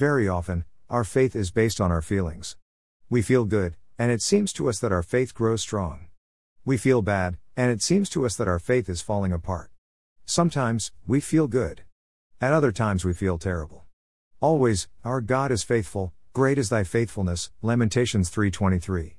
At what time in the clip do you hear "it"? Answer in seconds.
4.10-4.22, 7.70-7.82